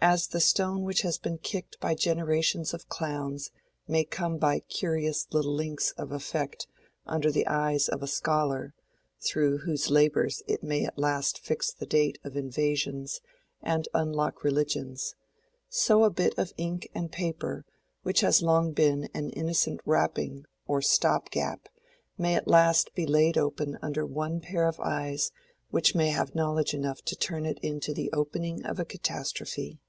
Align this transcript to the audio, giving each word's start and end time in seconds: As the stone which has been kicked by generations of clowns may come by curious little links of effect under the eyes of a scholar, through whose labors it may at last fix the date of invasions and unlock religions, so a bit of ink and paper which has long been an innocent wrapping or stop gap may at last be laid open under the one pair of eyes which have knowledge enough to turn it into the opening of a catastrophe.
As 0.00 0.28
the 0.28 0.38
stone 0.38 0.84
which 0.84 1.00
has 1.02 1.18
been 1.18 1.38
kicked 1.38 1.80
by 1.80 1.96
generations 1.96 2.72
of 2.72 2.88
clowns 2.88 3.50
may 3.88 4.04
come 4.04 4.38
by 4.38 4.60
curious 4.60 5.26
little 5.32 5.52
links 5.52 5.90
of 5.98 6.12
effect 6.12 6.68
under 7.04 7.32
the 7.32 7.44
eyes 7.48 7.88
of 7.88 8.00
a 8.00 8.06
scholar, 8.06 8.74
through 9.20 9.58
whose 9.58 9.90
labors 9.90 10.40
it 10.46 10.62
may 10.62 10.84
at 10.84 11.00
last 11.00 11.40
fix 11.40 11.72
the 11.72 11.84
date 11.84 12.16
of 12.22 12.36
invasions 12.36 13.20
and 13.60 13.88
unlock 13.92 14.44
religions, 14.44 15.16
so 15.68 16.04
a 16.04 16.10
bit 16.10 16.38
of 16.38 16.54
ink 16.56 16.88
and 16.94 17.10
paper 17.10 17.64
which 18.04 18.20
has 18.20 18.40
long 18.40 18.70
been 18.70 19.08
an 19.12 19.30
innocent 19.30 19.80
wrapping 19.84 20.44
or 20.68 20.80
stop 20.80 21.28
gap 21.32 21.68
may 22.16 22.36
at 22.36 22.46
last 22.46 22.94
be 22.94 23.04
laid 23.04 23.36
open 23.36 23.76
under 23.82 24.02
the 24.02 24.06
one 24.06 24.38
pair 24.40 24.68
of 24.68 24.78
eyes 24.78 25.32
which 25.70 25.90
have 25.94 26.36
knowledge 26.36 26.72
enough 26.72 27.02
to 27.02 27.16
turn 27.16 27.44
it 27.44 27.58
into 27.62 27.92
the 27.92 28.08
opening 28.12 28.64
of 28.64 28.78
a 28.78 28.84
catastrophe. 28.84 29.80